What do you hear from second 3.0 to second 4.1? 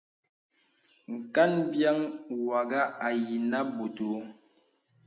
ayìnə bɔ̄t